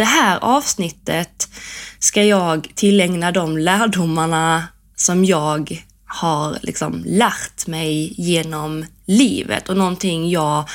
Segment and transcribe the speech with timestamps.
[0.00, 1.48] det här avsnittet
[1.98, 4.64] ska jag tillägna de lärdomarna
[4.96, 10.68] som jag har liksom lärt mig genom livet och någonting jag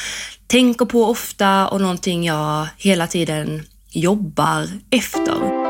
[0.48, 5.65] tänker på ofta och någonting jag hela tiden jobbar efter.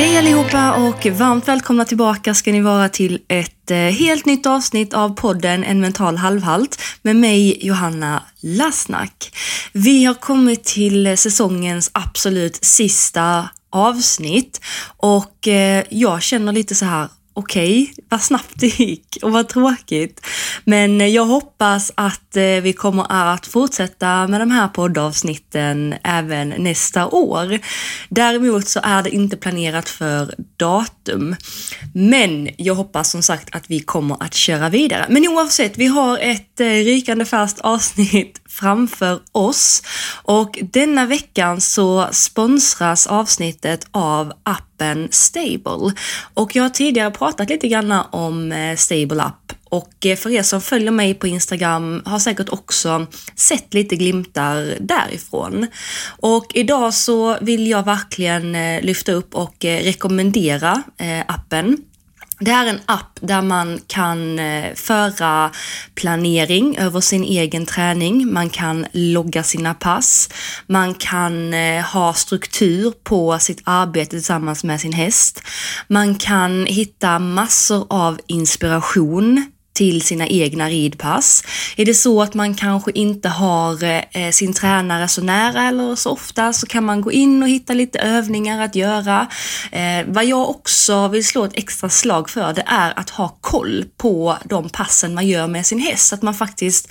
[0.00, 4.94] Hej allihopa och varmt välkomna tillbaka ska ni vara till ett eh, helt nytt avsnitt
[4.94, 9.36] av podden En mental halvhalt med mig Johanna Lassnack.
[9.72, 14.60] Vi har kommit till säsongens absolut sista avsnitt
[14.96, 19.48] och eh, jag känner lite så här okej, okay, vad snabbt det gick och vad
[19.48, 20.26] tråkigt.
[20.64, 27.06] Men jag hoppas att eh, vi kommer att fortsätta med de här poddavsnitten även nästa
[27.06, 27.58] år.
[28.08, 31.36] Däremot så är det inte planerat för datum.
[31.94, 35.06] Men jag hoppas som sagt att vi kommer att köra vidare.
[35.08, 39.82] Men oavsett, vi har ett rykande färskt avsnitt framför oss
[40.22, 45.92] och denna veckan så sponsras avsnittet av appen Stable
[46.34, 50.42] och jag har tidigare pratat lite grann om eh, Stable App och eh, för er
[50.42, 55.66] som följer mig på Instagram har säkert också sett lite glimtar därifrån.
[56.18, 60.82] Och idag så vill jag verkligen eh, lyfta upp och rekommendera
[61.26, 61.76] appen.
[62.42, 65.50] Det är en app där man kan eh, föra
[65.94, 68.32] planering över sin egen träning.
[68.32, 70.28] Man kan logga sina pass.
[70.66, 75.42] Man kan eh, ha struktur på sitt arbete tillsammans med sin häst.
[75.88, 81.44] Man kan hitta massor av inspiration till sina egna ridpass.
[81.76, 85.94] Är det så att man kanske inte har eh, eh, sin tränare så nära eller
[85.94, 89.26] så ofta så kan man gå in och hitta lite övningar att göra.
[89.72, 93.84] Eh, vad jag också vill slå ett extra slag för det är att ha koll
[93.96, 96.08] på de passen man gör med sin häst.
[96.08, 96.88] Så att man faktiskt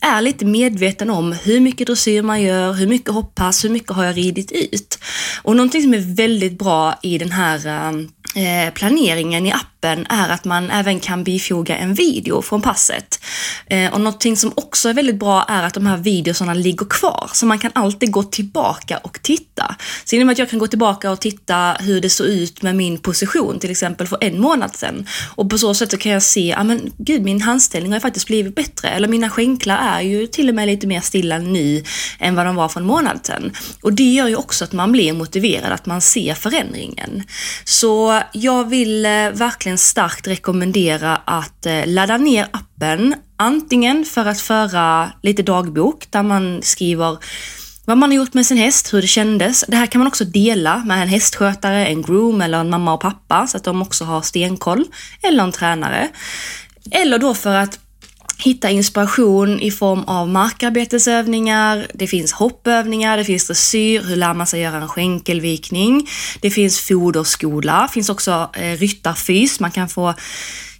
[0.00, 4.04] är lite medveten om hur mycket dressyr man gör, hur mycket hoppas, hur mycket har
[4.04, 4.98] jag ridit ut?
[5.42, 10.06] Och någonting som är väldigt bra i den här eh, eh planeringen i appen appen
[10.08, 13.20] är att man även kan bifoga en video från passet.
[13.66, 17.30] Eh, och någonting som också är väldigt bra är att de här videorna ligger kvar,
[17.32, 19.76] så man kan alltid gå tillbaka och titta.
[20.04, 22.98] Så genom att jag kan gå tillbaka och titta hur det såg ut med min
[22.98, 25.06] position, till exempel för en månad sedan.
[25.34, 28.00] Och på så sätt så kan jag se, ja men gud, min handställning har ju
[28.00, 28.88] faktiskt blivit bättre.
[28.88, 31.84] Eller mina skänklar är ju till och med lite mer stilla nu
[32.18, 33.52] än vad de var för en månad sedan.
[33.82, 37.22] Och det gör ju också att man blir motiverad, att man ser förändringen.
[37.64, 43.14] Så jag vill eh, verkligen verkligen starkt rekommendera att eh, ladda ner appen.
[43.38, 47.18] Antingen för att föra lite dagbok där man skriver
[47.86, 49.64] vad man har gjort med sin häst, hur det kändes.
[49.68, 53.00] Det här kan man också dela med en hästskötare, en groom eller en mamma och
[53.00, 54.84] pappa så att de också har stenkoll.
[55.22, 56.08] Eller en tränare.
[56.90, 57.78] Eller då för att
[58.46, 64.46] hitta inspiration i form av markarbetesövningar, det finns hoppövningar, det finns dressyr, hur lär man
[64.46, 66.08] sig göra en skänkelvikning,
[66.40, 70.14] det finns foderskola, det finns också eh, ryttarfys, man kan få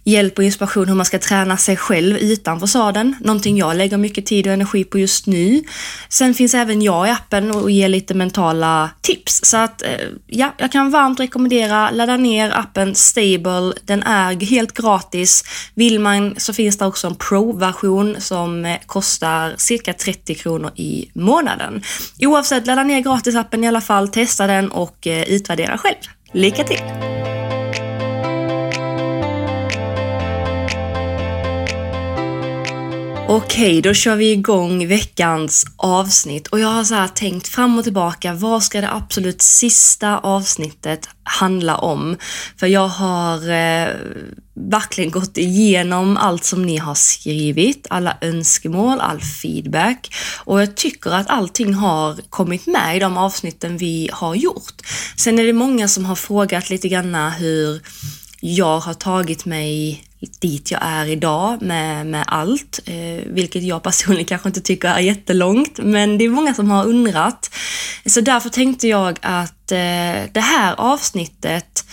[0.07, 3.15] hjälp och inspiration hur man ska träna sig själv utanför sadeln.
[3.19, 5.63] Någonting jag lägger mycket tid och energi på just nu.
[6.09, 9.39] Sen finns även jag i appen och ger lite mentala tips.
[9.43, 9.89] Så att eh,
[10.27, 13.73] ja, jag kan varmt rekommendera ladda ner appen Stable.
[13.85, 15.43] Den är helt gratis.
[15.75, 21.09] Vill man så finns det också en Pro-version som eh, kostar cirka 30 kronor i
[21.13, 21.81] månaden.
[22.19, 25.95] Oavsett, ladda ner gratisappen i alla fall, testa den och eh, utvärdera själv.
[26.33, 27.36] Lycka till!
[33.29, 37.83] Okej, då kör vi igång veckans avsnitt och jag har så här tänkt fram och
[37.83, 42.17] tillbaka, vad ska det absolut sista avsnittet handla om?
[42.59, 43.87] För jag har eh,
[44.53, 50.13] verkligen gått igenom allt som ni har skrivit, alla önskemål, all feedback
[50.45, 54.81] och jag tycker att allting har kommit med i de avsnitten vi har gjort.
[55.17, 57.81] Sen är det många som har frågat lite granna hur
[58.39, 64.25] jag har tagit mig dit jag är idag med, med allt, eh, vilket jag personligen
[64.27, 67.49] kanske inte tycker är jättelångt, men det är många som har undrat.
[68.05, 71.85] Så därför tänkte jag att eh, det här avsnittet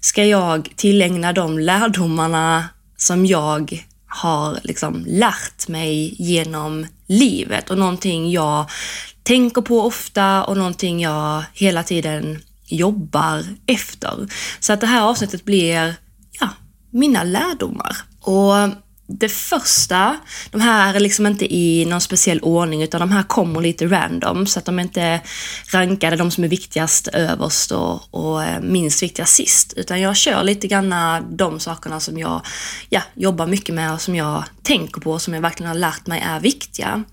[0.00, 8.30] ska jag tillägna de lärdomarna som jag har liksom lärt mig genom livet och någonting
[8.30, 8.70] jag
[9.22, 14.28] tänker på ofta och någonting jag hela tiden jobbar efter.
[14.60, 15.94] Så att det här avsnittet blir
[16.92, 17.96] mina lärdomar.
[18.20, 18.54] Och
[19.06, 20.16] det första,
[20.50, 24.46] de här är liksom inte i någon speciell ordning utan de här kommer lite random
[24.46, 25.20] så att de inte är
[25.72, 29.72] rankade de som är viktigast överst och, och eh, minst viktigast sist.
[29.76, 30.94] Utan jag kör lite grann
[31.36, 32.40] de sakerna som jag
[32.88, 36.06] ja, jobbar mycket med och som jag tänker på och som jag verkligen har lärt
[36.06, 37.04] mig är viktiga.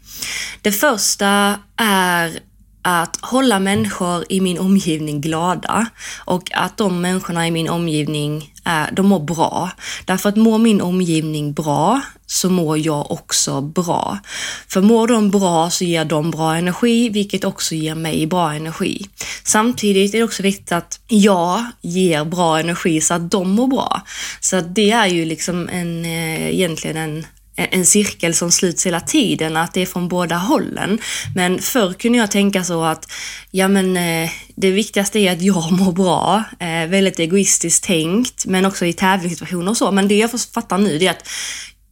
[0.62, 2.40] Det första är
[2.82, 5.86] att hålla människor i min omgivning glada
[6.26, 9.72] och att de människorna i min omgivning Eh, de mår bra.
[10.06, 14.20] Därför att mår min omgivning bra så mår jag också bra.
[14.68, 19.06] För mår de bra så ger de bra energi, vilket också ger mig bra energi.
[19.44, 24.02] Samtidigt är det också viktigt att jag ger bra energi så att de mår bra.
[24.40, 27.26] Så det är ju liksom en, eh, egentligen en
[27.60, 31.00] Eh, en cirkel som sluts hela tiden, att det är från båda hållen.
[31.36, 33.12] Men förr kunde jag tänka så att,
[33.52, 36.44] ja men eh, det viktigaste är att jag mår bra.
[36.60, 39.92] Eh, väldigt egoistiskt tänkt, men också i tävlingssituationer och så.
[39.92, 41.30] Men det jag fattar nu det är att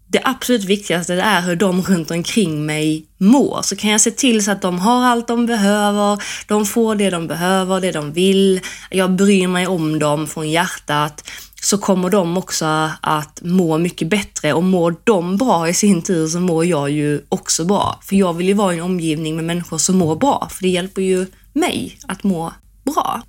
[0.09, 3.61] det absolut viktigaste är hur de runt omkring mig mår.
[3.61, 7.09] Så kan jag se till så att de har allt de behöver, de får det
[7.09, 8.61] de behöver, det de vill.
[8.89, 11.23] Jag bryr mig om dem från hjärtat
[11.67, 16.27] så kommer de också att må mycket bättre och mår de bra i sin tur
[16.27, 17.99] så mår jag ju också bra.
[18.03, 20.69] För jag vill ju vara i en omgivning med människor som mår bra, för det
[20.69, 22.53] hjälper ju mig att må
[22.83, 23.21] bra.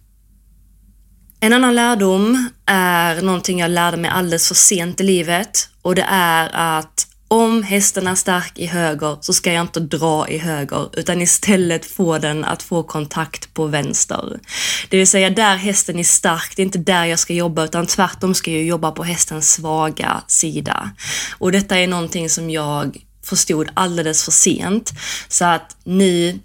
[1.40, 6.06] En annan lärdom är någonting jag lärde mig alldeles för sent i livet och det
[6.08, 10.88] är att om hästen är stark i höger så ska jag inte dra i höger
[10.92, 14.40] utan istället få den att få kontakt på vänster.
[14.88, 17.86] Det vill säga där hästen är stark, det är inte där jag ska jobba utan
[17.86, 20.90] tvärtom ska jag jobba på hästens svaga sida.
[21.38, 24.92] Och detta är någonting som jag förstod alldeles för sent.
[25.28, 26.38] Så att nu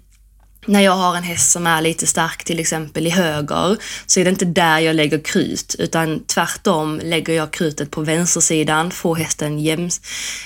[0.66, 3.76] när jag har en häst som är lite stark till exempel i höger
[4.06, 8.90] så är det inte där jag lägger krut utan tvärtom lägger jag krutet på vänstersidan,
[8.90, 10.00] får hästen jäms,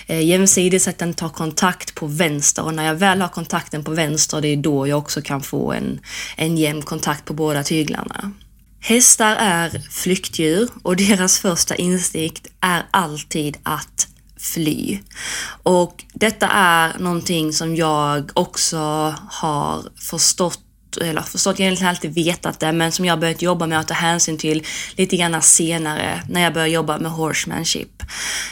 [0.06, 3.85] eh, jämsidigt så att den tar kontakt på vänster och när jag väl har kontakten
[3.85, 6.00] på vänster det är då jag också kan få en,
[6.37, 8.32] en jämn kontakt på båda tyglarna.
[8.81, 14.07] Hästar är flyktdjur och deras första instinkt är alltid att
[14.38, 14.99] fly.
[15.62, 18.79] Och detta är någonting som jag också
[19.31, 20.61] har förstått
[21.00, 24.38] eller förstått, egentligen alltid vetat det, men som jag börjat jobba med att ta hänsyn
[24.38, 28.02] till lite grann senare när jag började jobba med horsemanship.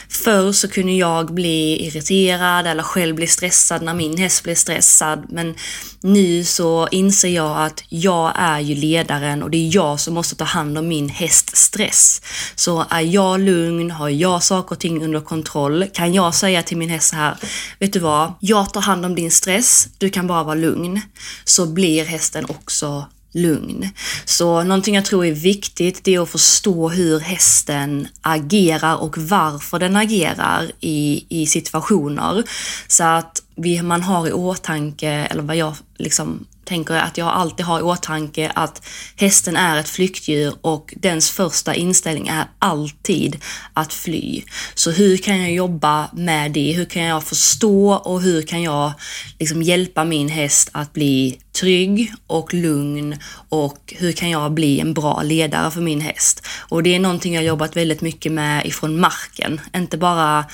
[0.09, 5.25] Förr så kunde jag bli irriterad eller själv bli stressad när min häst blev stressad,
[5.29, 5.55] men
[6.01, 10.35] nu så inser jag att jag är ju ledaren och det är jag som måste
[10.35, 12.21] ta hand om min häst hästs stress.
[12.55, 16.77] Så är jag lugn, har jag saker och ting under kontroll, kan jag säga till
[16.77, 17.37] min häst så här,
[17.79, 21.01] vet du vad, jag tar hand om din stress, du kan bara vara lugn.
[21.45, 23.89] Så blir hästen också lugn.
[24.25, 29.79] Så någonting jag tror är viktigt det är att förstå hur hästen agerar och varför
[29.79, 32.43] den agerar i, i situationer.
[32.87, 37.65] Så att vi, man har i åtanke, eller vad jag liksom tänker att jag alltid
[37.65, 43.43] har i åtanke att hästen är ett flyktdjur och dens första inställning är alltid
[43.73, 44.43] att fly.
[44.75, 46.71] Så hur kan jag jobba med det?
[46.71, 48.91] Hur kan jag förstå och hur kan jag
[49.39, 53.17] liksom hjälpa min häst att bli trygg och lugn
[53.49, 56.47] och hur kan jag bli en bra ledare för min häst?
[56.59, 60.45] Och det är någonting jag jobbat väldigt mycket med ifrån marken, inte bara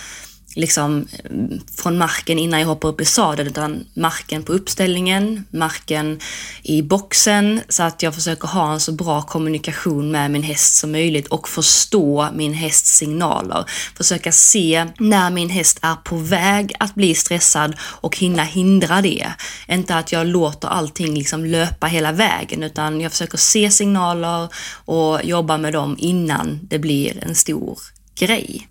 [0.55, 1.31] liksom eh,
[1.77, 6.19] från marken innan jag hoppar upp i sadeln utan marken på uppställningen, marken
[6.63, 10.91] i boxen så att jag försöker ha en så bra kommunikation med min häst som
[10.91, 13.65] möjligt och förstå min hästs signaler.
[13.97, 19.27] Försöka se när min häst är på väg att bli stressad och hinna hindra det.
[19.67, 24.49] Inte att jag låter allting liksom löpa hela vägen utan jag försöker se signaler
[24.85, 27.79] och jobba med dem innan det blir en stor
[28.15, 28.67] grej.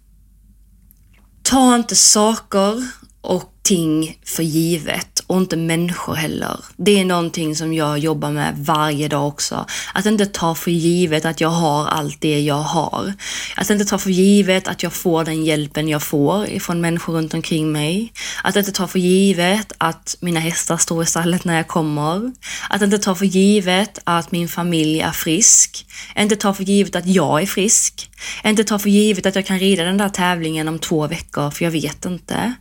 [1.52, 2.86] Ta inte saker
[3.20, 6.56] och ting för givet och inte människor heller.
[6.76, 9.66] Det är någonting som jag jobbar med varje dag också.
[9.94, 13.12] Att inte ta för givet att jag har allt det jag har.
[13.56, 17.34] Att inte ta för givet att jag får den hjälpen jag får ifrån människor runt
[17.34, 18.12] omkring mig.
[18.42, 22.32] Att inte ta för givet att mina hästar står i stallet när jag kommer.
[22.70, 25.86] Att inte ta för givet att min familj är frisk.
[26.16, 28.10] Inte ta för givet att jag är frisk.
[28.44, 31.64] Inte ta för givet att jag kan rida den där tävlingen om två veckor, för
[31.64, 32.54] jag vet inte.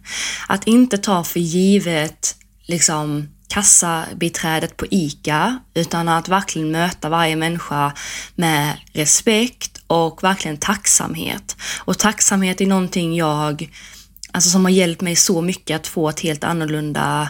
[0.48, 2.36] Att inte ta för givet
[2.72, 7.94] liksom kassabiträdet på ICA, utan att verkligen möta varje människa
[8.36, 11.56] med respekt och verkligen tacksamhet.
[11.80, 13.70] Och tacksamhet är någonting jag,
[14.32, 17.30] alltså som har hjälpt mig så mycket att få ett helt annorlunda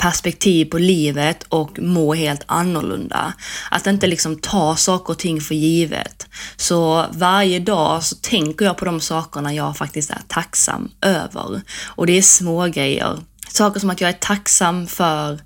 [0.00, 3.32] perspektiv på livet och må helt annorlunda.
[3.70, 6.26] Att inte liksom ta saker och ting för givet.
[6.56, 11.60] Så varje dag så tänker jag på de sakerna jag faktiskt är tacksam över.
[11.86, 13.18] Och det är små grejer.
[13.52, 15.40] Saker som att jag är tacksam för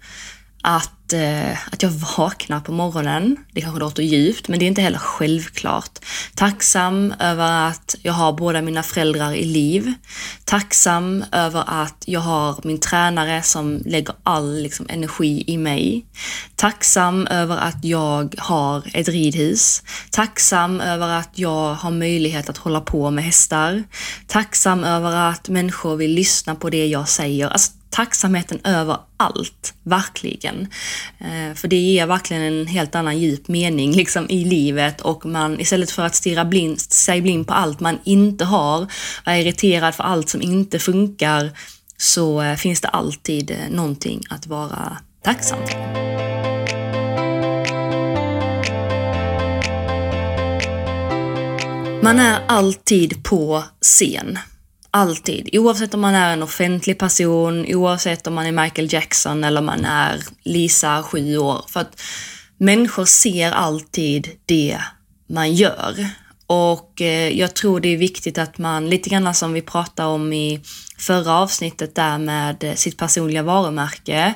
[0.63, 3.37] att eh, att jag vaknar på morgonen.
[3.53, 5.99] Det kanske låter djupt, men det är inte heller självklart.
[6.35, 9.93] Tacksam över att jag har båda mina föräldrar i liv.
[10.45, 16.07] Tacksam över att jag har min tränare som lägger all liksom, energi i mig.
[16.57, 19.83] Tacksam över att jag har ett ridhus.
[20.11, 23.85] Tacksam över att jag har möjlighet att hålla på med hästar.
[24.27, 27.49] Tacksam över att människor vill lyssna på det jag säger.
[27.49, 30.69] Alltså, tacksamheten över allt, verkligen.
[31.19, 35.61] Eh, för det ger verkligen en helt annan djup mening liksom, i livet och man
[35.61, 38.87] istället för att stirra blind, sig blind på allt man inte har,
[39.27, 41.51] vara irriterad för allt som inte funkar,
[41.97, 46.05] så eh, finns det alltid eh, någonting att vara tacksam för.
[52.03, 54.39] Man är alltid på scen.
[54.97, 55.49] Alltid.
[55.53, 59.67] Oavsett om man är en offentlig person, oavsett om man är Michael Jackson eller om
[59.67, 61.65] man är Lisa, sju år.
[61.69, 62.01] För att
[62.59, 64.79] människor ser alltid det
[65.27, 66.07] man gör.
[66.47, 70.33] Och eh, jag tror det är viktigt att man, lite grann som vi pratade om
[70.33, 70.61] i
[70.99, 74.35] förra avsnittet där med eh, sitt personliga varumärke,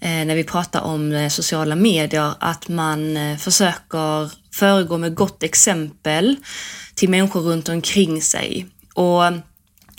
[0.00, 6.36] eh, när vi pratar om sociala medier, att man försöker föregå med gott exempel
[6.94, 8.66] till människor runt omkring sig.
[8.94, 9.49] Och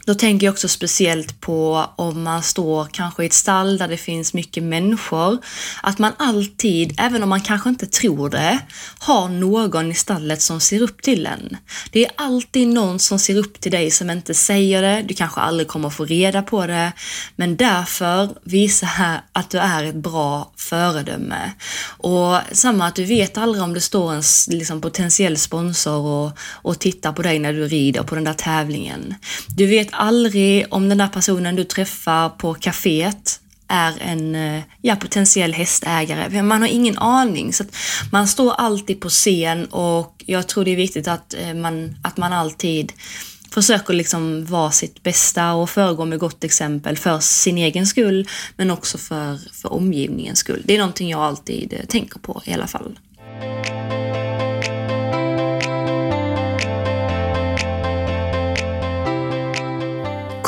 [0.06, 3.98] då tänker jag också speciellt på om man står kanske i ett stall där det
[3.98, 5.38] finns mycket människor.
[5.84, 8.60] Att man alltid, även om man kanske inte tror det,
[9.00, 11.58] har någon i stallet som ser upp till en.
[11.92, 15.02] Det är alltid någon som ser upp till dig som inte säger det.
[15.08, 16.92] Du kanske aldrig kommer få reda på det.
[17.36, 21.52] Men därför visa här att du är ett bra föredöme.
[21.84, 26.80] Och samma att du vet aldrig om det står en liksom, potentiell sponsor och, och
[26.80, 29.16] tittar på dig när du rider på den där tävlingen.
[29.48, 34.96] Du vet aldrig om den där personen du träffar på kaféet är en eh, ja,
[34.96, 36.42] potentiell hästägare.
[36.44, 37.54] Man har ingen aning.
[37.54, 37.64] Så
[38.12, 42.18] man står alltid på scen och jag tror det är viktigt att eh, man, att
[42.18, 42.94] man alltid
[43.52, 48.72] försöker liksom vara sitt bästa och föregå med gott exempel för sin egen skull men
[48.72, 50.62] också för, för omgivningens skull.
[50.66, 53.00] Det är någonting jag alltid eh, tänker på i alla fall.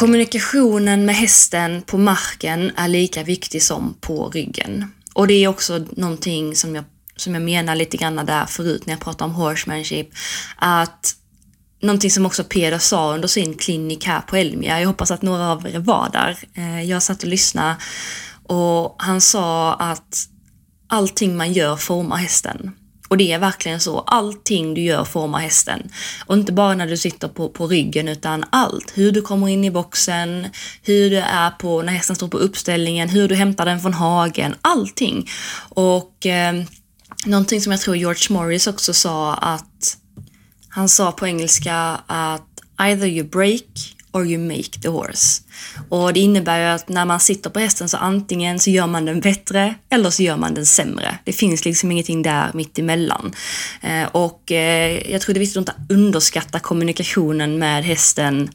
[0.03, 4.91] Kommunikationen med hästen på marken är lika viktig som på ryggen.
[5.13, 8.93] Och det är också någonting som jag, som jag menar lite grann där förut när
[8.93, 10.09] jag pratade om horsemanship.
[10.55, 11.15] Att
[11.81, 15.51] någonting som också Peder sa under sin klinik här på Elmia, jag hoppas att några
[15.51, 16.37] av er var där.
[16.53, 17.75] Eh, jag satt och lyssnade
[18.43, 20.27] och han sa att
[20.87, 22.71] allting man gör formar hästen.
[23.13, 23.99] Och det är verkligen så.
[23.99, 25.91] Allting du gör formar hästen.
[26.25, 28.91] Och inte bara när du sitter på, på ryggen utan allt.
[28.95, 30.47] Hur du kommer in i boxen,
[30.81, 34.55] hur du är på när hästen står på uppställningen, hur du hämtar den från hagen.
[34.61, 35.29] Allting.
[35.69, 36.63] Och eh,
[37.25, 39.97] någonting som jag tror George Morris också sa att
[40.69, 41.75] han sa på engelska
[42.07, 42.47] att
[42.79, 45.41] either you break or you make the horse.
[45.89, 49.05] Och det innebär ju att när man sitter på hästen så antingen så gör man
[49.05, 51.17] den bättre eller så gör man den sämre.
[51.23, 53.33] Det finns liksom ingenting där mitt emellan.
[53.81, 58.49] Eh, och eh, jag tror det är viktigt att inte underskatta kommunikationen med hästen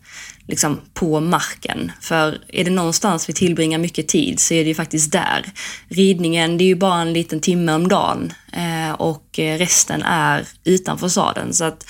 [0.49, 1.93] liksom på marken.
[2.00, 5.45] För är det någonstans vi tillbringar mycket tid så är det ju faktiskt där.
[5.88, 10.47] Ridningen, det är ju bara en liten timme om dagen eh, och eh, resten är
[10.65, 11.55] utanför sadeln.
[11.55, 11.87] Så att,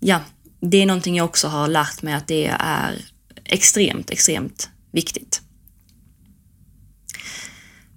[0.00, 0.20] ja,
[0.60, 3.04] det är någonting jag också har lärt mig att det är
[3.44, 5.42] extremt, extremt viktigt.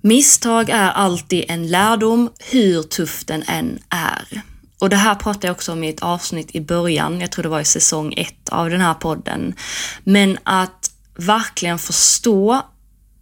[0.02, 4.42] Misstag är alltid en lärdom, hur tuff den än är.
[4.80, 7.50] Och det här pratade jag också om i ett avsnitt i början, jag tror det
[7.50, 9.56] var i säsong ett av den här podden.
[10.04, 12.62] Men att verkligen förstå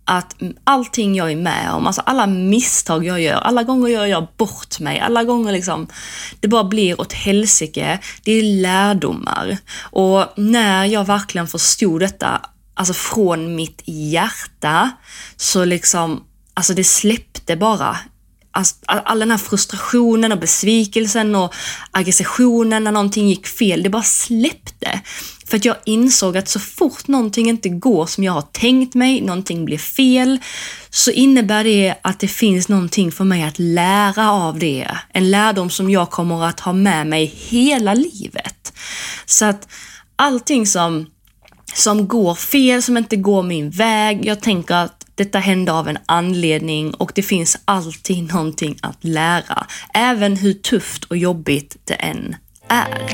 [0.09, 4.27] att allting jag är med om, alltså alla misstag jag gör, alla gånger jag gör
[4.37, 5.87] bort mig, alla gånger liksom
[6.39, 9.57] det bara blir åt helsike, det är lärdomar.
[9.81, 12.41] Och när jag verkligen förstod detta,
[12.73, 14.91] alltså från mitt hjärta,
[15.37, 16.23] så liksom,
[16.53, 17.97] alltså det släppte bara.
[18.59, 21.53] Alltså, all den här frustrationen och besvikelsen och
[21.91, 25.01] aggressionen när någonting gick fel, det bara släppte.
[25.45, 29.21] För att jag insåg att så fort någonting inte går som jag har tänkt mig,
[29.21, 30.39] någonting blir fel,
[30.89, 34.87] så innebär det att det finns någonting för mig att lära av det.
[35.13, 38.73] En lärdom som jag kommer att ha med mig hela livet.
[39.25, 39.67] Så att
[40.15, 41.05] allting som,
[41.73, 45.97] som går fel, som inte går min väg, jag tänker att detta hände av en
[46.05, 52.35] anledning och det finns alltid någonting att lära, även hur tufft och jobbigt det än
[52.67, 53.09] är.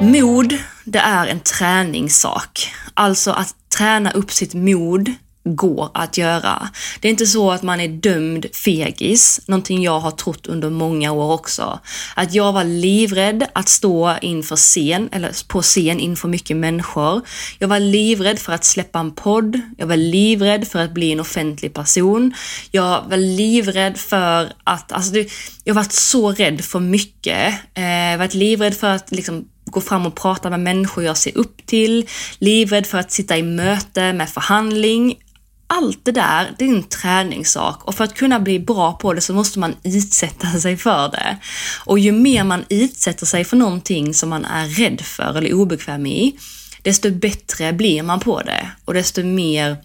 [0.00, 2.72] Mod, det är en träningssak.
[2.94, 5.12] Alltså att träna upp sitt mod
[5.44, 6.68] går att göra.
[7.00, 11.12] Det är inte så att man är dömd fegis, någonting jag har trott under många
[11.12, 11.80] år också.
[12.14, 17.22] Att jag var livrädd att stå inför scen, eller på scen inför mycket människor.
[17.58, 19.60] Jag var livrädd för att släppa en podd.
[19.78, 22.34] Jag var livrädd för att bli en offentlig person.
[22.70, 25.30] Jag var livrädd för att, alltså det,
[25.64, 27.54] jag varit så rädd för mycket.
[27.74, 31.38] Eh, jag varit livrädd för att liksom gå fram och prata med människor jag ser
[31.38, 32.08] upp till,
[32.38, 35.16] livrädd för att sitta i möte med förhandling.
[35.66, 39.20] Allt det där, det är en träningssak och för att kunna bli bra på det
[39.20, 41.38] så måste man utsätta sig för det.
[41.84, 46.06] Och ju mer man utsätter sig för någonting som man är rädd för eller obekväm
[46.06, 46.38] i,
[46.82, 49.76] desto bättre blir man på det och desto mer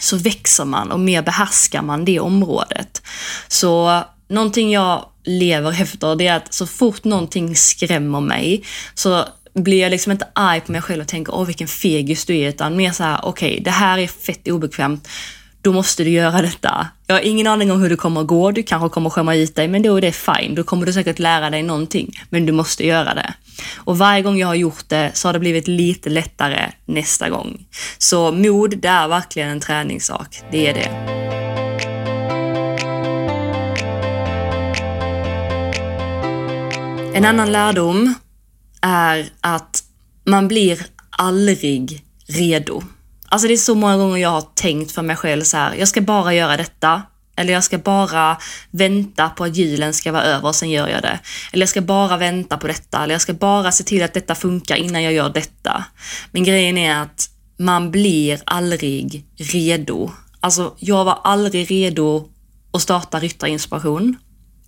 [0.00, 3.02] så växer man och mer behärskar man det området.
[3.48, 9.24] Så någonting jag lever efter det är att så fort någonting skrämmer mig så
[9.58, 12.48] blir jag liksom inte arg på mig själv och tänker åh vilken fegis du är,
[12.48, 15.08] utan mer så här okej, okay, det här är fett obekvämt.
[15.62, 16.88] Då måste du göra detta.
[17.06, 18.50] Jag har ingen aning om hur det kommer att gå.
[18.50, 20.54] Du kanske kommer skämma ut dig, men då är det fine.
[20.54, 23.34] Då kommer du säkert lära dig någonting, men du måste göra det.
[23.76, 27.66] Och varje gång jag har gjort det så har det blivit lite lättare nästa gång.
[27.98, 30.42] Så mod, det är verkligen en träningssak.
[30.50, 31.18] Det är det.
[37.14, 38.14] En annan lärdom
[38.80, 39.82] är att
[40.24, 42.82] man blir aldrig redo.
[43.28, 45.88] Alltså det är så många gånger jag har tänkt för mig själv så här, jag
[45.88, 47.02] ska bara göra detta.
[47.36, 48.36] Eller jag ska bara
[48.70, 51.18] vänta på att julen ska vara över och sen gör jag det.
[51.52, 53.02] Eller jag ska bara vänta på detta.
[53.02, 55.84] Eller jag ska bara se till att detta funkar innan jag gör detta.
[56.30, 60.10] Men grejen är att man blir aldrig redo.
[60.40, 62.28] Alltså, jag var aldrig redo
[62.72, 64.16] att starta Ryttarinspiration.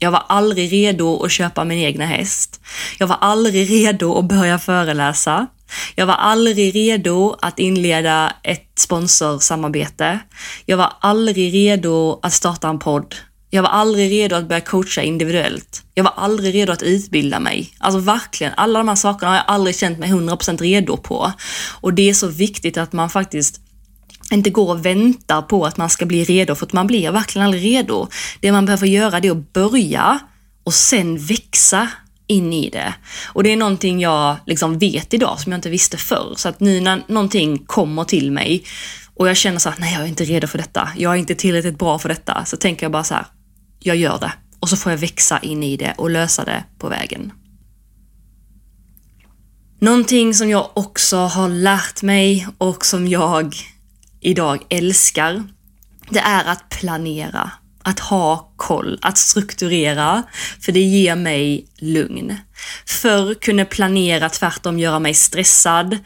[0.03, 2.61] Jag var aldrig redo att köpa min egna häst.
[2.99, 5.47] Jag var aldrig redo att börja föreläsa.
[5.95, 10.19] Jag var aldrig redo att inleda ett sponsorsamarbete.
[10.67, 13.15] Jag var aldrig redo att starta en podd.
[13.51, 15.83] Jag var aldrig redo att börja coacha individuellt.
[15.95, 17.75] Jag var aldrig redo att utbilda mig.
[17.79, 21.33] Alltså verkligen, alla de här sakerna har jag aldrig känt mig 100% redo på.
[21.81, 23.61] Och det är så viktigt att man faktiskt
[24.31, 27.47] inte går och väntar på att man ska bli redo, för att man blir verkligen
[27.47, 28.09] aldrig redo.
[28.41, 30.19] Det man behöver göra det är att börja
[30.65, 31.89] och sen växa
[32.27, 32.95] in i det.
[33.27, 36.35] Och det är någonting jag liksom vet idag som jag inte visste förr.
[36.37, 38.65] Så att nu när någonting kommer till mig
[39.15, 40.89] och jag känner så att nej, jag är inte redo för detta.
[40.97, 42.45] Jag är inte tillräckligt bra för detta.
[42.45, 43.27] Så tänker jag bara så här,
[43.79, 44.33] jag gör det.
[44.61, 47.33] Och så får jag växa in i det och lösa det på vägen.
[49.81, 53.57] Någonting som jag också har lärt mig och som jag
[54.21, 55.45] idag älskar,
[56.11, 57.51] det är att planera.
[57.83, 60.23] Att ha koll, att strukturera,
[60.61, 62.37] för det ger mig lugn.
[62.87, 65.99] Förr kunde planera tvärtom göra mig stressad,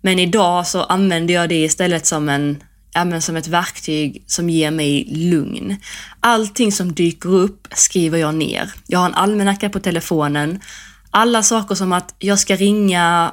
[0.00, 4.50] men idag så använder jag det istället som en ja, men som ett verktyg som
[4.50, 5.76] ger mig lugn.
[6.20, 8.72] Allting som dyker upp skriver jag ner.
[8.86, 10.60] Jag har en almanacka på telefonen.
[11.10, 13.32] Alla saker som att jag ska ringa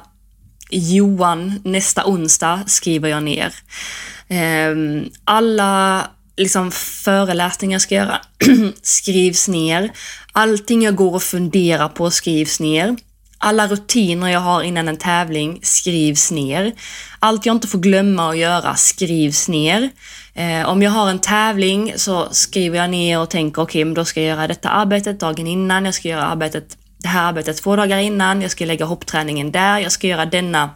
[0.70, 3.54] Johan nästa onsdag skriver jag ner.
[4.28, 8.20] Ehm, alla liksom, föreläsningar ska göra
[8.82, 9.90] skrivs ner.
[10.32, 12.96] Allting jag går och funderar på skrivs ner.
[13.40, 16.72] Alla rutiner jag har innan en tävling skrivs ner.
[17.18, 19.90] Allt jag inte får glömma att göra skrivs ner.
[20.34, 23.94] Eh, om jag har en tävling så skriver jag ner och tänker okej, okay, men
[23.94, 25.84] då ska jag göra detta arbetet dagen innan.
[25.84, 28.42] Jag ska göra arbetet, det här arbetet två dagar innan.
[28.42, 29.78] Jag ska lägga hoppträningen där.
[29.78, 30.70] Jag ska göra denna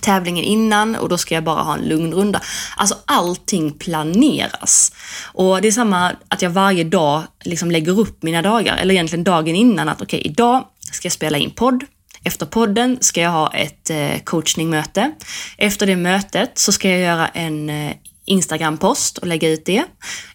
[0.00, 2.40] tävlingen innan och då ska jag bara ha en lugn runda.
[2.76, 4.92] Alltså allting planeras.
[5.24, 9.24] Och det är samma att jag varje dag liksom lägger upp mina dagar, eller egentligen
[9.24, 11.84] dagen innan att okej, okay, idag ska jag spela in podd.
[12.24, 15.12] Efter podden ska jag ha ett eh, coachningmöte.
[15.58, 17.92] Efter det mötet så ska jag göra en eh,
[18.24, 19.84] Instagram-post och lägga ut det.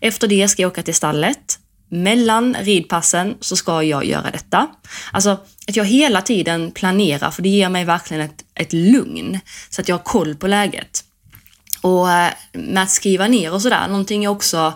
[0.02, 1.57] Efter det ska jag åka till stallet
[1.89, 4.67] mellan ridpassen så ska jag göra detta.
[5.12, 5.30] Alltså
[5.67, 9.88] att jag hela tiden planerar, för det ger mig verkligen ett, ett lugn, så att
[9.88, 11.04] jag har koll på läget.
[11.82, 14.73] Och eh, med att skriva ner och sådär, någonting jag också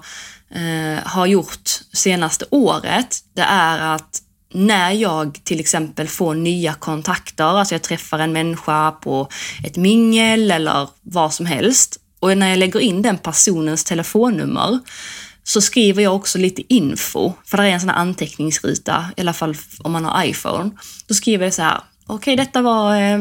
[0.52, 4.22] eh, har gjort senaste året, det är att
[4.54, 9.28] när jag till exempel får nya kontakter, alltså jag träffar en människa på
[9.64, 14.80] ett mingel eller vad som helst, och när jag lägger in den personens telefonnummer
[15.52, 19.34] så skriver jag också lite info, för det är en sån här anteckningsruta, i alla
[19.34, 20.70] fall om man har iPhone.
[21.08, 23.20] Då skriver jag så här, Okej, detta var eh,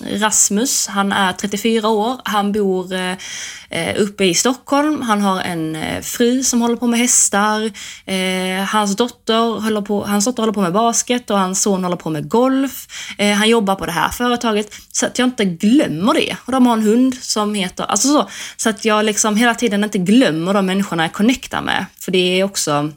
[0.00, 0.86] Rasmus.
[0.86, 2.16] Han är 34 år.
[2.24, 5.02] Han bor eh, uppe i Stockholm.
[5.02, 7.70] Han har en eh, fru som håller på med hästar.
[8.06, 11.96] Eh, hans, dotter håller på, hans dotter håller på med basket och hans son håller
[11.96, 12.86] på med golf.
[13.18, 16.36] Eh, han jobbar på det här företaget så att jag inte glömmer det.
[16.44, 19.84] Och de har en hund som heter, alltså så, så att jag liksom hela tiden
[19.84, 21.86] inte glömmer de människorna jag connectar med.
[22.00, 22.92] För det är också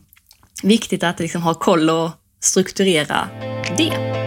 [0.63, 3.27] viktigt att liksom ha koll och strukturera
[3.77, 4.22] det.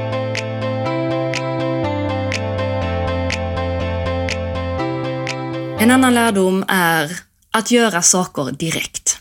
[5.79, 7.11] En annan lärdom är
[7.51, 9.19] att göra saker direkt.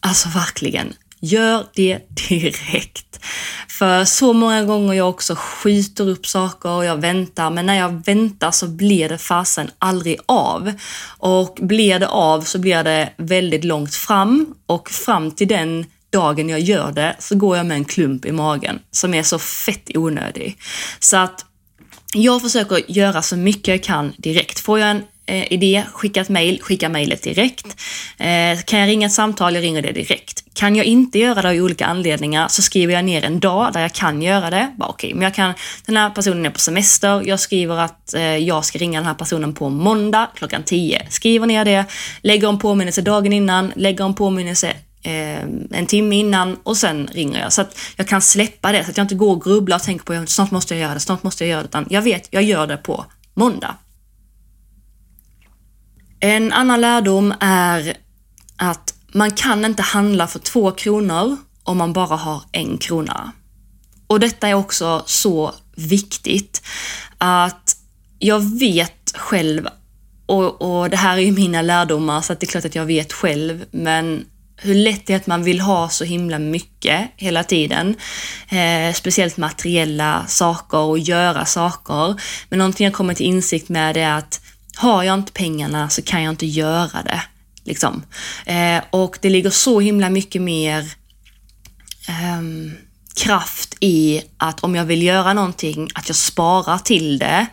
[0.00, 3.20] Alltså verkligen, gör det direkt.
[3.68, 8.04] För så många gånger jag också skjuter upp saker och jag väntar, men när jag
[8.06, 10.72] väntar så blir det fasen aldrig av.
[11.18, 16.48] Och blir det av så blir det väldigt långt fram och fram till den dagen
[16.48, 19.96] jag gör det så går jag med en klump i magen som är så fett
[19.96, 20.58] onödig.
[20.98, 21.44] Så att
[22.14, 24.60] jag försöker göra så mycket jag kan direkt.
[24.60, 27.66] Får jag en eh, idé, skicka ett mail, skicka mejlet direkt.
[28.18, 30.44] Eh, kan jag ringa ett samtal, jag ringer det direkt.
[30.54, 33.80] Kan jag inte göra det av olika anledningar så skriver jag ner en dag där
[33.80, 34.74] jag kan göra det.
[34.76, 35.54] Bara okay, men jag kan,
[35.86, 39.14] den här personen är på semester, jag skriver att eh, jag ska ringa den här
[39.14, 41.06] personen på måndag klockan 10.
[41.10, 41.84] Skriver ner det,
[42.22, 47.40] lägger en påminnelse dagen innan, lägger en påminnelse eh, en timme innan och sen ringer
[47.40, 47.52] jag.
[47.52, 50.04] Så att jag kan släppa det, så att jag inte går och grubblar och tänker
[50.04, 51.68] på att snart måste jag göra det, snart måste jag göra det.
[51.68, 53.04] Utan jag vet, jag gör det på
[53.34, 53.74] måndag.
[56.24, 57.96] En annan lärdom är
[58.56, 63.32] att man kan inte handla för två kronor om man bara har en krona.
[64.06, 66.62] Och detta är också så viktigt
[67.18, 67.76] att
[68.18, 69.68] jag vet själv
[70.26, 72.86] och, och det här är ju mina lärdomar så att det är klart att jag
[72.86, 74.24] vet själv men
[74.56, 77.96] hur lätt det är att man vill ha så himla mycket hela tiden.
[78.48, 82.20] Eh, speciellt materiella saker och göra saker.
[82.48, 84.40] Men någonting jag kommit till insikt med är att
[84.76, 87.22] har jag inte pengarna så kan jag inte göra det.
[87.64, 88.02] Liksom.
[88.46, 90.78] Eh, och det ligger så himla mycket mer
[92.08, 92.42] eh,
[93.14, 97.46] kraft i att om jag vill göra någonting, att jag sparar till det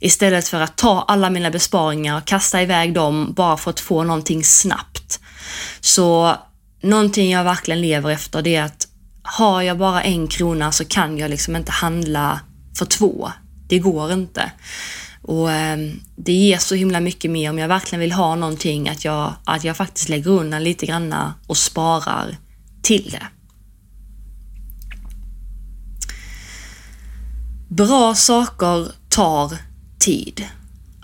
[0.00, 4.04] istället för att ta alla mina besparingar och kasta iväg dem bara för att få
[4.04, 5.20] någonting snabbt.
[5.80, 6.36] Så
[6.82, 8.88] någonting jag verkligen lever efter det är att
[9.22, 12.40] har jag bara en krona så kan jag liksom inte handla
[12.78, 13.32] för två.
[13.68, 14.50] Det går inte.
[15.26, 15.78] Och eh,
[16.16, 19.64] det ger så himla mycket mer om jag verkligen vill ha någonting, att jag, att
[19.64, 22.36] jag faktiskt lägger undan lite granna och sparar
[22.82, 23.26] till det.
[27.68, 29.52] Bra saker tar
[29.98, 30.46] tid.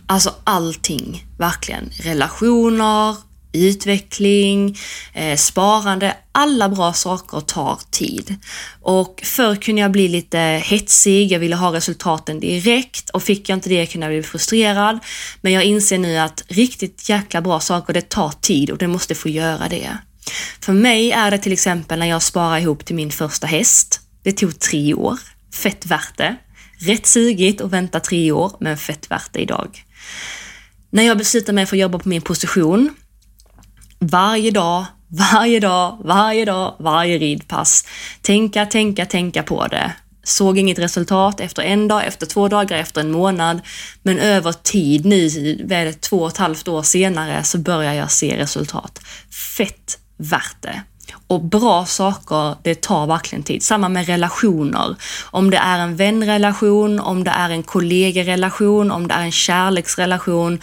[0.07, 1.91] Alltså allting, verkligen.
[1.93, 3.17] Relationer,
[3.53, 4.79] utveckling,
[5.15, 8.37] eh, sparande, alla bra saker tar tid.
[8.81, 13.57] Och förr kunde jag bli lite hetsig, jag ville ha resultaten direkt och fick jag
[13.57, 14.99] inte det kunde jag bli frustrerad.
[15.41, 19.15] Men jag inser nu att riktigt jäkla bra saker, det tar tid och det måste
[19.15, 19.99] få göra det.
[20.61, 24.01] För mig är det till exempel när jag sparar ihop till min första häst.
[24.23, 25.19] Det tog tre år.
[25.55, 26.37] Fett värt det.
[26.79, 29.85] Rätt sugigt att vänta tre år, men fett värt det idag.
[30.91, 32.95] När jag beslutade mig för att jobba på min position
[34.03, 37.85] varje dag, varje dag, varje dag, varje ridpass.
[38.23, 39.93] Tänka, tänka, tänka på det.
[40.25, 43.61] Såg inget resultat efter en dag, efter två dagar, efter en månad.
[44.03, 45.29] Men över tid, nu
[45.65, 49.01] väl två och ett halvt år senare, så börjar jag se resultat.
[49.57, 50.83] Fett värt det.
[51.27, 53.63] Och bra saker, det tar verkligen tid.
[53.63, 54.97] Samma med relationer.
[55.31, 60.61] Om det är en vänrelation, om det är en kollegerelation, om det är en kärleksrelation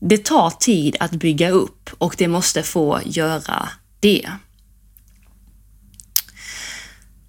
[0.00, 3.68] det tar tid att bygga upp och det måste få göra
[4.00, 4.30] det.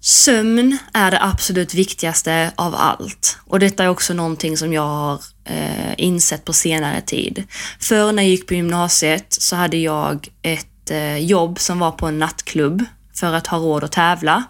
[0.00, 5.20] Sömn är det absolut viktigaste av allt och detta är också någonting som jag har
[5.44, 7.44] eh, insett på senare tid.
[7.80, 12.06] Förr när jag gick på gymnasiet så hade jag ett eh, jobb som var på
[12.06, 14.44] en nattklubb för att ha råd att tävla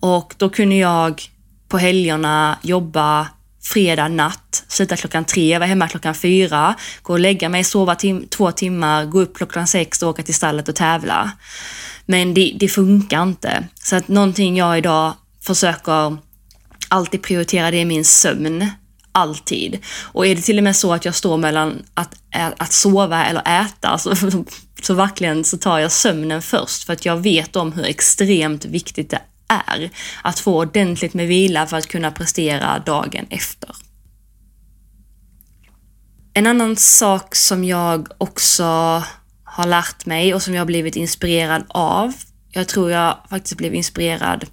[0.00, 1.22] och då kunde jag
[1.68, 3.28] på helgerna jobba
[3.62, 8.26] fredag natt, sluta klockan tre, vara hemma klockan fyra, gå och lägga mig, sova tim
[8.28, 11.32] två timmar, gå upp klockan sex och åka till stallet och tävla.
[12.06, 13.68] Men det, det funkar inte.
[13.82, 16.16] Så att någonting jag idag försöker
[16.88, 18.70] alltid prioritera det är min sömn.
[19.12, 19.78] Alltid.
[20.02, 22.14] Och är det till och med så att jag står mellan att,
[22.56, 24.14] att sova eller äta så,
[24.82, 29.10] så verkligen så tar jag sömnen först för att jag vet om hur extremt viktigt
[29.10, 29.90] det är.
[30.22, 33.70] Att få ordentligt med vila för att kunna prestera dagen efter.
[36.36, 38.64] En annan sak som jag också
[39.44, 42.12] har lärt mig och som jag har blivit inspirerad av.
[42.50, 44.44] Jag tror jag faktiskt blev inspirerad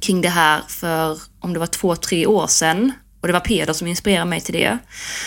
[0.00, 3.72] kring det här för om det var två, tre år sedan Och det var Peder
[3.72, 4.78] som inspirerade mig till det.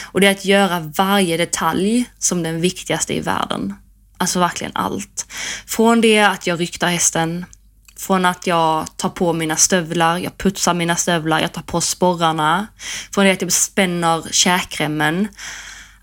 [0.03, 3.73] Och det är att göra varje detalj som den viktigaste i världen.
[4.17, 5.25] Alltså verkligen allt.
[5.67, 7.45] Från det att jag ryktar hästen,
[7.97, 12.67] från att jag tar på mina stövlar, jag putsar mina stövlar, jag tar på sporrarna.
[13.13, 15.27] Från det att jag spänner käkremmen.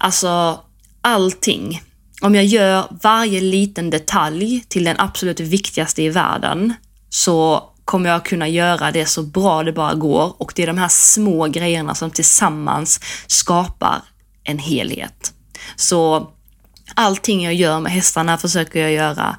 [0.07, 0.61] Alltså
[1.01, 1.83] allting.
[2.21, 6.75] Om jag gör varje liten detalj till den absolut viktigaste i världen
[7.09, 10.79] så kommer jag kunna göra det så bra det bara går och det är de
[10.79, 14.03] här små grejerna som tillsammans skapar
[14.45, 15.33] en helhet.
[15.77, 16.31] Så
[16.95, 19.37] allting jag gör med hästarna försöker jag göra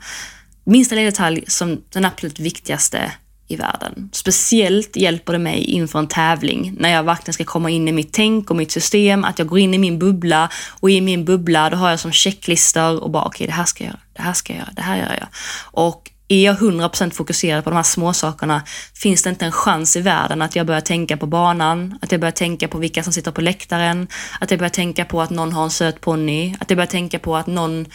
[0.64, 3.12] minsta lilla detalj som den absolut viktigaste
[3.48, 4.10] i världen.
[4.14, 8.14] Speciellt hjälper det mig inför en tävling när jag verkligen ska komma in i mitt
[8.14, 11.70] tänk och mitt system, att jag går in i min bubbla och i min bubbla
[11.70, 14.22] då har jag som checklistor och bara okej, okay, det här ska jag göra, det
[14.22, 15.28] här ska jag göra, det här gör jag.
[15.72, 18.62] Och är jag 100% fokuserad på de här små sakerna
[18.94, 22.22] finns det inte en chans i världen att jag börjar tänka på banan, att jag
[22.22, 24.08] börjar tänka på vilka som sitter på läktaren,
[24.40, 27.20] att jag börjar tänka på att någon har en söt ponny, att jag börjar tänka
[27.20, 27.86] på att någon,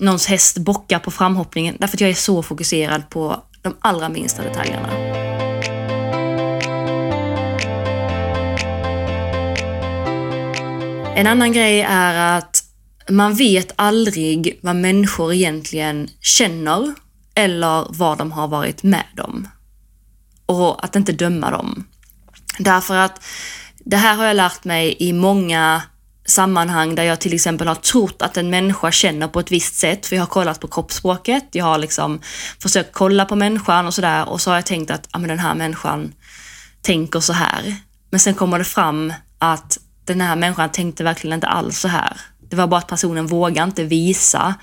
[0.00, 1.76] någons häst bockar på framhoppningen.
[1.78, 4.88] Därför att jag är så fokuserad på de allra minsta detaljerna.
[11.14, 12.64] En annan grej är att
[13.10, 16.94] man vet aldrig vad människor egentligen känner
[17.34, 19.48] eller vad de har varit med om.
[20.46, 21.84] Och att inte döma dem.
[22.58, 23.24] Därför att
[23.78, 25.82] det här har jag lärt mig i många
[26.24, 30.06] sammanhang där jag till exempel har trott att en människa känner på ett visst sätt,
[30.06, 32.20] för jag har kollat på kroppsspråket, jag har liksom
[32.62, 35.38] försökt kolla på människan och sådär och så har jag tänkt att ah, men den
[35.38, 36.12] här människan
[36.82, 37.76] tänker så här.
[38.10, 42.20] Men sen kommer det fram att den här människan tänkte verkligen inte alls så här.
[42.50, 44.54] Det var bara att personen vågade inte visa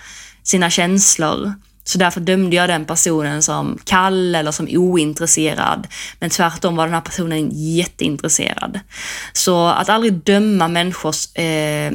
[0.43, 1.54] sina känslor.
[1.89, 5.88] Så därför dömde jag den personen som kall eller som ointresserad.
[6.19, 8.80] Men tvärtom var den här personen jätteintresserad.
[9.34, 11.91] Så att aldrig döma människors eh,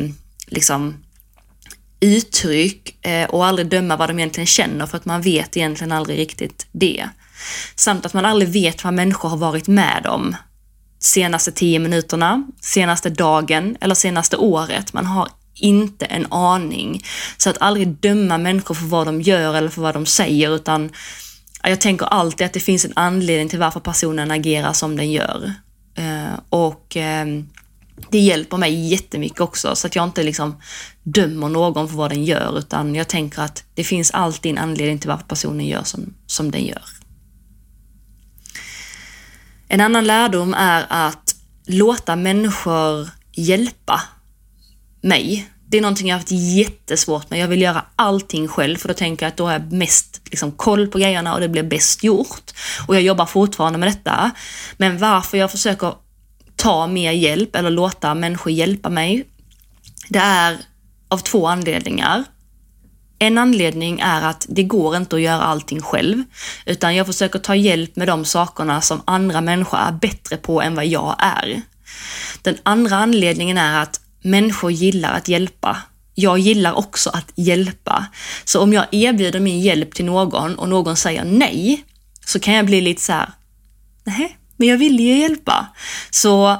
[0.47, 0.95] liksom,
[2.01, 6.19] uttryck eh, och aldrig döma vad de egentligen känner för att man vet egentligen aldrig
[6.19, 7.09] riktigt det.
[7.75, 10.37] Samt att man aldrig vet vad människor har varit med om
[11.01, 14.93] senaste tio minuterna, senaste dagen eller senaste året.
[14.93, 17.05] Man har inte en aning.
[17.37, 20.91] Så att aldrig döma människor för vad de gör eller för vad de säger, utan
[21.63, 25.53] jag tänker alltid att det finns en anledning till varför personen agerar som den gör.
[25.95, 27.49] Eh, och ehm,
[28.11, 30.61] det hjälper mig jättemycket också, så att jag inte liksom
[31.03, 34.99] dömer någon för vad den gör, utan jag tänker att det finns alltid en anledning
[34.99, 36.83] till varför personen gör som, som den gör.
[39.69, 41.35] En annan lärdom är att
[41.67, 44.03] låta människor hjälpa
[45.05, 45.51] mig.
[45.69, 47.39] Det är någonting jag har haft jättesvårt med.
[47.39, 50.53] Jag vill göra allting själv för då tänker jag att då har jag mest liksom,
[50.53, 52.53] koll på grejerna och det blir bäst gjort.
[52.87, 54.31] Och jag jobbar fortfarande med detta.
[54.77, 55.95] Men varför jag försöker
[56.57, 59.25] ta mer hjälp eller låta människor hjälpa mig,
[60.09, 60.59] det är
[61.09, 62.25] av två anledningar.
[63.19, 66.23] En anledning är att det går inte att göra allting själv,
[66.67, 70.75] utan jag försöker ta hjälp med de sakerna som andra människor är bättre på än
[70.75, 71.63] vad jag är.
[72.43, 75.77] Den andra anledningen är att människor gillar att hjälpa.
[76.15, 78.07] Jag gillar också att hjälpa.
[78.45, 81.85] Så om jag erbjuder min hjälp till någon och någon säger nej,
[82.27, 83.31] så kan jag bli lite så här,
[84.05, 85.67] nej, men jag vill ju hjälpa.
[86.11, 86.57] Så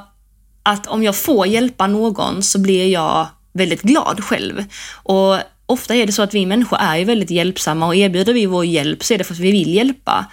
[0.63, 4.65] att om jag får hjälpa någon så blir jag väldigt glad själv.
[4.93, 8.45] Och ofta är det så att vi människor är ju väldigt hjälpsamma och erbjuder vi
[8.45, 10.25] vår hjälp så är det för att vi vill hjälpa.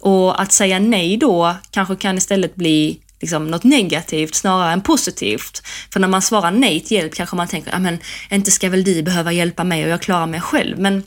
[0.00, 5.62] Och att säga nej då kanske kan istället bli liksom något negativt snarare än positivt.
[5.92, 7.98] För när man svarar nej till hjälp kanske man tänker, ja men
[8.30, 10.78] inte ska väl du behöva hjälpa mig och jag klarar mig själv.
[10.78, 11.02] Men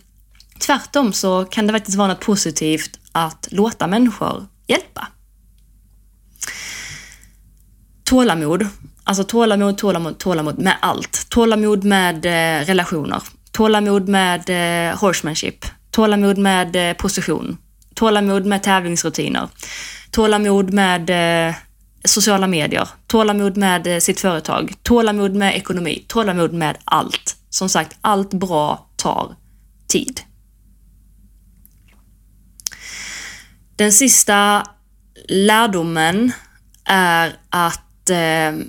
[0.60, 5.08] tvärtom så kan det faktiskt vara något positivt att låta människor hjälpa.
[8.04, 8.68] Tålamod.
[9.04, 11.30] Alltså tålamod, tålamod, tålamod med allt.
[11.30, 13.24] Tålamod med eh, relationer.
[13.52, 15.66] Tålamod med eh, horsemanship.
[15.92, 17.58] Tålamod med eh, position.
[17.96, 19.50] Tålamod med tävlingsrutiner.
[20.12, 21.10] Tålamod med
[21.50, 21.56] eh,
[22.04, 27.36] sociala medier, tålamod med eh, sitt företag, tålamod med ekonomi, tålamod med allt.
[27.50, 29.36] Som sagt, allt bra tar
[29.88, 30.22] tid.
[33.76, 34.64] Den sista
[35.28, 36.32] lärdomen
[36.86, 38.66] är att eh,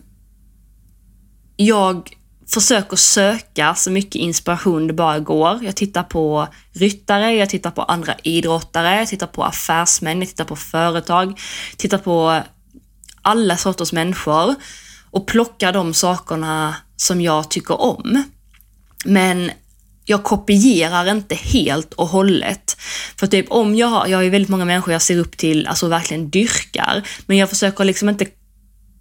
[1.57, 2.11] jag
[2.55, 5.65] försöker söka så mycket inspiration det bara går.
[5.65, 10.45] Jag tittar på ryttare, jag tittar på andra idrottare, jag tittar på affärsmän, jag tittar
[10.45, 11.41] på företag,
[11.77, 12.43] tittar på
[13.23, 14.55] alla sorters människor
[15.11, 18.25] och plocka de sakerna som jag tycker om.
[19.05, 19.51] Men
[20.05, 22.77] jag kopierar inte helt och hållet.
[23.17, 25.67] För typ om jag har, jag har ju väldigt många människor jag ser upp till,
[25.67, 28.27] alltså verkligen dyrkar, men jag försöker liksom inte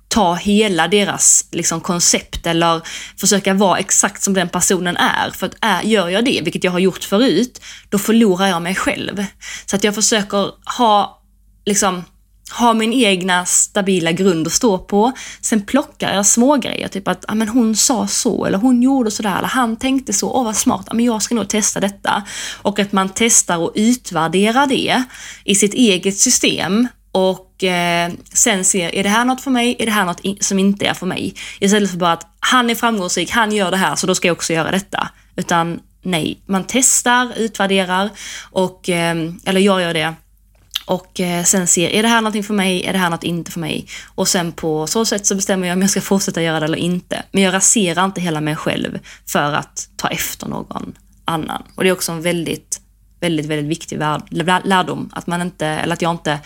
[0.08, 2.82] ta hela deras liksom, koncept eller
[3.20, 5.30] försöka vara exakt som den personen är.
[5.30, 8.76] För att är, gör jag det, vilket jag har gjort förut, då förlorar jag mig
[8.76, 9.26] själv.
[9.66, 11.22] Så att jag försöker ha
[11.66, 12.04] liksom
[12.52, 15.12] ha min egna stabila grund att stå på.
[15.42, 19.12] Sen plockar jag små grejer, typ att ah, men hon sa så, eller hon gjorde
[19.12, 22.24] sådär, eller han tänkte så, åh vad smart, ah, men jag ska nog testa detta.
[22.62, 25.04] Och att man testar och utvärderar det
[25.44, 29.76] i sitt eget system och eh, sen ser, är det här något för mig?
[29.80, 31.34] Är det här något som inte är för mig?
[31.60, 34.36] Istället för bara att han är framgångsrik, han gör det här, så då ska jag
[34.36, 35.10] också göra detta.
[35.36, 38.10] Utan nej, man testar, utvärderar
[38.52, 40.14] och, eh, eller jag gör det
[40.86, 42.86] och eh, sen ser, är det här någonting för mig?
[42.86, 43.88] Är det här något inte för mig?
[44.16, 46.78] Och sen på så sätt så bestämmer jag om jag ska fortsätta göra det eller
[46.78, 47.24] inte.
[47.32, 50.94] Men jag raserar inte hela mig själv för att ta efter någon
[51.26, 51.64] annan.
[51.76, 52.82] Och det är också en väldigt,
[53.20, 54.00] väldigt, väldigt viktig
[54.64, 55.10] lärdom.
[55.14, 56.40] Att man inte, eller att jag inte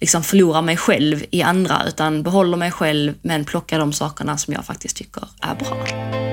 [0.00, 4.54] liksom förlorar mig själv i andra, utan behåller mig själv men plockar de sakerna som
[4.54, 6.29] jag faktiskt tycker är bra.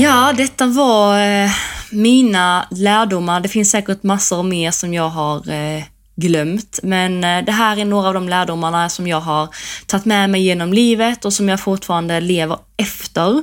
[0.00, 1.50] Ja, detta var eh,
[1.90, 3.40] mina lärdomar.
[3.40, 5.82] Det finns säkert massor mer som jag har eh,
[6.16, 9.48] glömt, men eh, det här är några av de lärdomarna som jag har
[9.86, 13.42] tagit med mig genom livet och som jag fortfarande lever efter.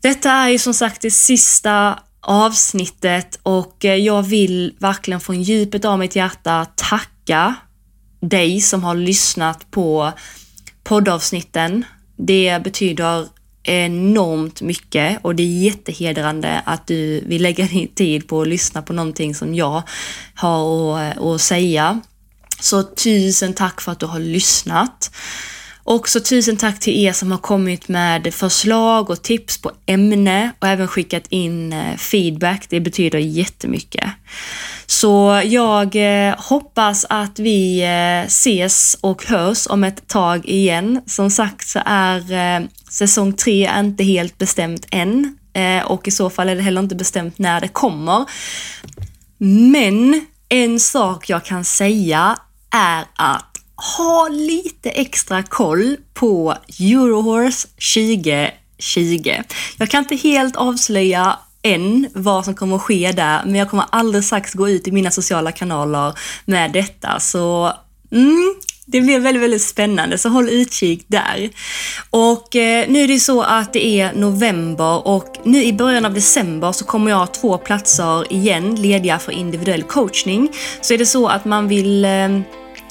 [0.00, 5.84] Detta är ju som sagt det sista avsnittet och eh, jag vill verkligen från djupet
[5.84, 7.54] av mitt hjärta tacka
[8.20, 10.12] dig som har lyssnat på
[10.84, 11.84] poddavsnitten.
[12.16, 13.26] Det betyder
[13.62, 18.82] enormt mycket och det är jättehedrande att du vill lägga din tid på att lyssna
[18.82, 19.82] på någonting som jag
[20.34, 22.00] har att, eh, säga.
[22.60, 25.10] Så tusen tack för att du har lyssnat.
[25.84, 30.68] Också tusen tack till er som har kommit med förslag och tips på ämne och
[30.68, 32.66] även skickat in eh, feedback.
[32.68, 34.10] Det betyder jättemycket.
[34.86, 37.82] Så jag eh, hoppas att vi
[38.26, 41.00] ses och hörs om ett tag igen.
[41.06, 46.48] Som sagt så är säsong tre inte helt bestämt än eh, och i så fall
[46.48, 48.24] är det heller inte bestämt när det kommer.
[49.72, 52.36] Men en sak jag kan säga
[52.70, 53.58] är att
[53.96, 59.42] ha lite extra koll på Eurohorse 2020.
[59.76, 63.86] Jag kan inte helt avslöja än vad som kommer att ske där, men jag kommer
[63.90, 67.20] alldeles strax gå ut i mina sociala kanaler med detta.
[67.20, 67.72] Så
[68.10, 68.54] mm,
[68.86, 71.50] det blir väldigt, väldigt spännande, så håll utkik där.
[72.10, 76.14] Och eh, nu är det så att det är november och nu i början av
[76.14, 80.48] december så kommer jag ha två platser igen lediga för individuell coachning.
[80.80, 82.40] Så är det så att man vill eh,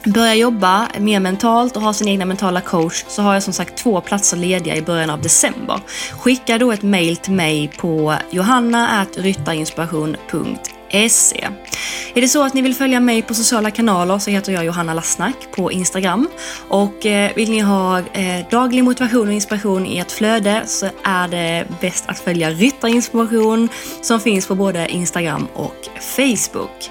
[0.06, 3.78] börja jobba mer mentalt och ha sin egna mentala coach så har jag som sagt
[3.78, 5.80] två platser lediga i början av december.
[6.20, 13.00] Skicka då ett mail till mig på johanna.ryttarinspiration.se är det så att ni vill följa
[13.00, 16.30] mig på sociala kanaler så heter jag Johanna Lassnack på Instagram.
[16.68, 21.28] Och eh, vill ni ha eh, daglig motivation och inspiration i ert flöde så är
[21.28, 23.70] det bäst att följa Ryttarinspiration
[24.02, 25.76] som finns på både Instagram och
[26.16, 26.90] Facebook.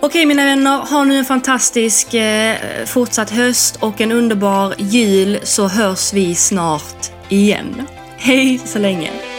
[0.00, 5.68] Okej mina vänner, ha nu en fantastisk eh, fortsatt höst och en underbar jul så
[5.68, 7.82] hörs vi snart igen.
[8.16, 9.37] Hej så länge!